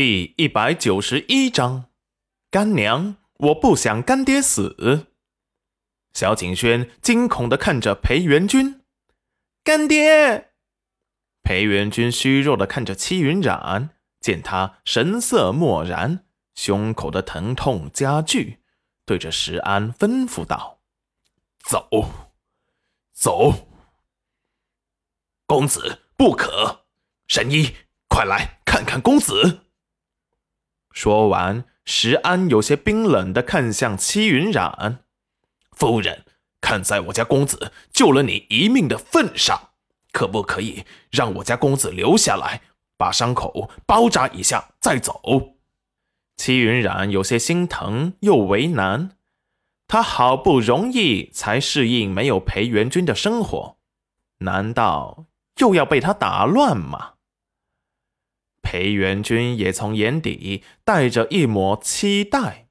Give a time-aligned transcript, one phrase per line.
[0.00, 1.86] 第一百九十一章，
[2.52, 5.08] 干娘，我不想干爹死。
[6.12, 8.80] 小景轩惊恐的看着裴元君，
[9.64, 10.52] 干爹。
[11.42, 13.90] 裴元君虚弱的看着戚云染，
[14.20, 16.24] 见他神色漠然，
[16.54, 18.60] 胸口的疼痛加剧，
[19.04, 20.78] 对着石安吩咐道
[21.58, 21.88] ：“走，
[23.12, 23.66] 走，
[25.44, 26.84] 公子不可，
[27.26, 27.74] 神医，
[28.06, 29.62] 快来看看公子。”
[30.92, 35.04] 说完，石安有些冰冷的看向戚云染
[35.72, 36.24] ：“夫人，
[36.60, 39.70] 看在我家公子救了你一命的份上，
[40.12, 42.62] 可不可以让我家公子留下来，
[42.96, 45.20] 把伤口包扎一下再走？”
[46.36, 49.16] 戚云染有些心疼又为难，
[49.86, 53.76] 他好不容易才适应没有裴元君的生活，
[54.38, 55.26] 难道
[55.58, 57.14] 又要被他打乱吗？
[58.70, 62.68] 裴元君也从眼底带着一抹期待，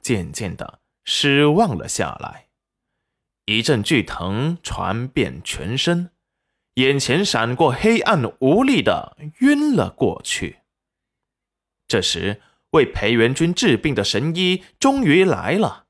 [0.00, 2.48] 渐渐的失望了下来。
[3.44, 6.10] 一阵剧疼传遍全身，
[6.74, 10.58] 眼前闪过黑暗，无力的晕了过去。
[11.86, 15.86] 这时，为裴元君治病的神医终于来了。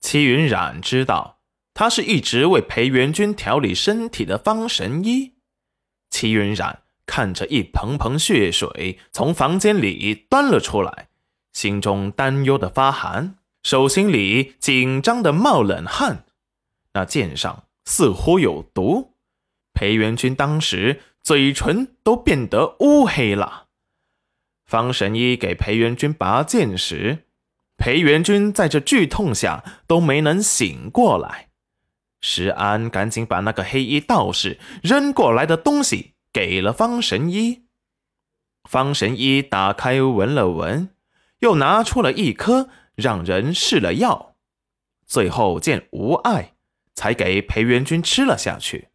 [0.00, 1.42] 齐云染知道，
[1.74, 5.34] 他是一直为裴元君调理身体的方神医。
[6.08, 6.84] 齐云染。
[7.08, 11.08] 看着一盆盆血水从房间里端了出来，
[11.54, 16.26] 心中担忧的发寒，手心里紧张的冒冷汗。
[16.92, 19.14] 那剑上似乎有毒。
[19.72, 23.68] 裴元君当时嘴唇都变得乌黑了。
[24.66, 27.24] 方神医给裴元君拔剑时，
[27.78, 31.48] 裴元君在这剧痛下都没能醒过来。
[32.20, 36.14] 石安赶紧把那个黑衣道士扔过来的东西。
[36.32, 37.64] 给了方神医，
[38.64, 40.90] 方神医打开闻了闻，
[41.40, 44.36] 又拿出了一颗，让人试了药，
[45.06, 46.54] 最后见无碍，
[46.94, 48.88] 才给裴元君吃了下去。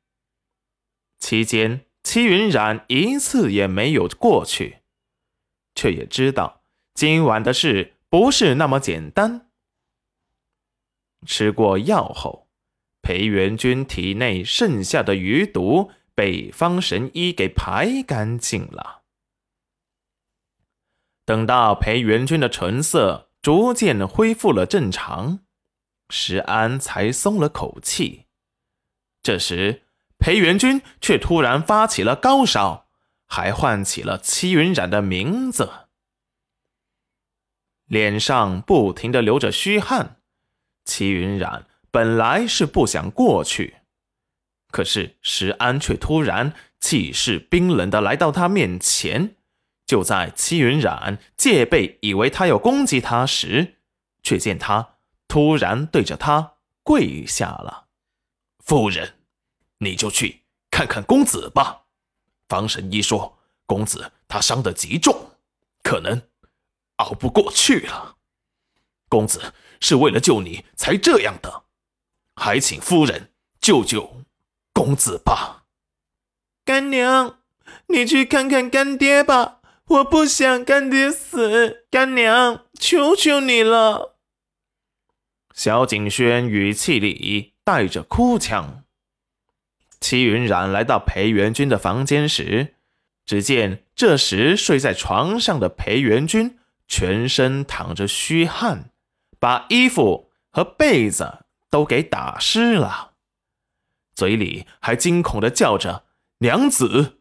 [1.18, 4.80] 期间，戚云染一次也没有过去，
[5.74, 6.62] 却也知道
[6.94, 9.50] 今晚的事不是那么简单。
[11.25, 12.47] 吃过药后，
[13.02, 15.91] 裴元君体内剩下的余毒。
[16.16, 19.03] 北方神医给排干净了。
[21.25, 25.40] 等到裴元君的唇色逐渐恢复了正常，
[26.09, 28.25] 石安才松了口气。
[29.22, 29.84] 这时，
[30.18, 32.88] 裴元君却突然发起了高烧，
[33.25, 35.88] 还唤起了戚云染的名字，
[37.85, 40.22] 脸上不停的流着虚汗。
[40.84, 43.78] 戚云染本来是不想过去。
[44.73, 49.35] 可是石安却突然气势冰冷的来到他面前，
[49.85, 53.75] 就在戚云染戒备，以为他要攻击他时，
[54.23, 54.95] 却见他
[55.28, 57.85] 突然对着他跪下了。
[58.66, 59.13] 夫人，
[59.78, 60.41] 你就去
[60.72, 61.83] 看看公子吧。
[62.50, 65.38] 方神医说，公子他伤得极重，
[65.83, 66.19] 可能
[66.95, 68.16] 熬不过去了。
[69.07, 71.66] 公子是为了救你才这样的，
[72.35, 73.31] 还请夫人
[73.62, 74.23] 救救。
[74.73, 75.66] 公子吧，
[76.66, 77.38] 干娘，
[77.88, 84.16] 你去看看干爹吧，我不想干爹死，干娘，求求你了。
[85.53, 88.83] 萧景轩语气里带着哭腔。
[90.00, 92.73] 戚云染来到裴元君的房间时，
[93.25, 96.57] 只见这时睡在床上的裴元君
[96.88, 98.89] 全身淌着虚汗，
[99.39, 103.12] 把衣服和被子都给打湿了。
[104.16, 106.06] 嘴里还惊恐的叫着
[106.40, 107.19] “娘子”，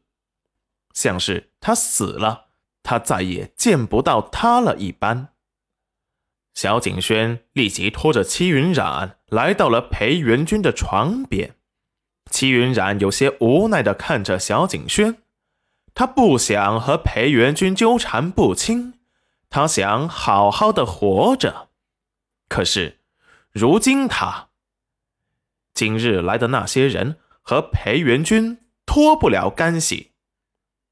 [0.92, 2.46] 像是他死了，
[2.82, 5.28] 他再也见不到他了一般。
[6.54, 11.56] 小景轩立即拖着戚云染来到了裴元君的床边。
[12.30, 15.22] 戚云染有些无奈的看着小景轩，
[15.94, 19.00] 他不想和裴元君纠缠不清，
[19.48, 21.70] 他想好好的活着。
[22.48, 23.00] 可是，
[23.50, 24.50] 如今他……
[25.74, 30.12] 今日来的那些人和裴元君脱不了干系，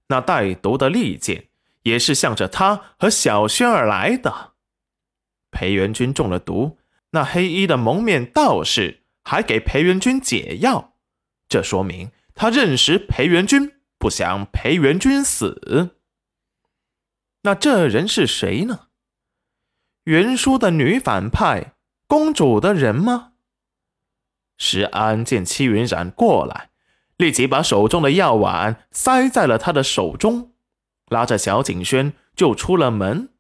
[0.09, 1.49] 那带毒的利剑
[1.83, 4.53] 也是向着他和小轩儿来的。
[5.51, 6.79] 裴元君中了毒，
[7.11, 10.95] 那黑衣的蒙面道士还给裴元君解药，
[11.49, 15.97] 这说明他认识裴元君，不想裴元君死。
[17.43, 18.89] 那这人是谁呢？
[20.05, 21.75] 原书的女反派
[22.07, 23.30] 公主的人吗？
[24.63, 26.69] 石安见戚云染过来，
[27.17, 30.53] 立即把手中的药丸塞在了他的手中，
[31.07, 33.31] 拉着小景轩就出了门。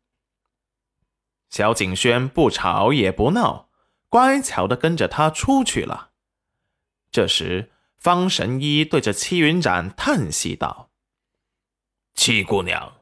[1.51, 3.69] 小景轩不吵也不闹，
[4.09, 6.13] 乖巧的跟着他出去了。
[7.13, 10.89] 这时，方神医对着戚云染叹息道
[12.15, 12.95] ：“戚姑娘，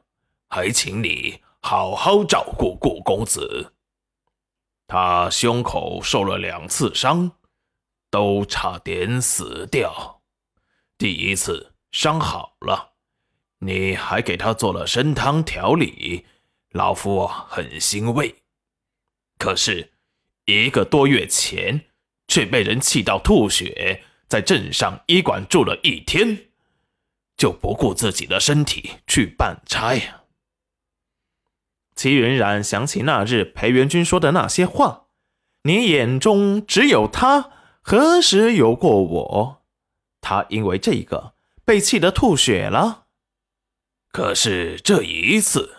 [0.49, 3.73] 还请你好好照顾顾公子。
[4.87, 7.31] 他胸口受了两次伤，
[8.09, 10.21] 都差点死掉。
[10.97, 12.93] 第一次伤好了，
[13.59, 16.25] 你还给他做了参汤调理。”
[16.71, 18.43] 老夫很欣慰，
[19.39, 19.93] 可是
[20.45, 21.85] 一个多月前
[22.27, 26.49] 却被人气到吐血，在镇上医馆住了一天，
[27.35, 29.99] 就不顾自己的身体去办差。
[31.95, 35.07] 齐云冉想起那日裴元君说的那些话
[35.63, 37.49] ：“你眼中只有他，
[37.89, 39.61] 何时有过我？”
[40.21, 41.33] 他因为这个
[41.65, 43.07] 被气得吐血了。
[44.11, 45.77] 可是这一次。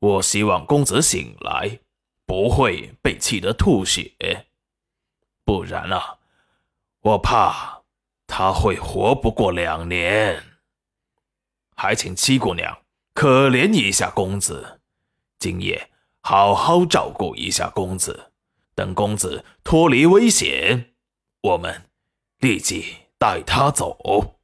[0.00, 1.80] 我希望公子醒来
[2.24, 4.46] 不会被气得吐血，
[5.44, 6.18] 不然啊，
[7.00, 7.82] 我怕
[8.28, 10.60] 他会活不过两年。
[11.74, 12.78] 还请七姑娘
[13.12, 14.78] 可怜一下公子，
[15.40, 15.90] 今夜
[16.20, 18.30] 好好照顾一下公子，
[18.76, 20.94] 等公子脱离危险，
[21.42, 21.84] 我们
[22.38, 24.37] 立即带他走。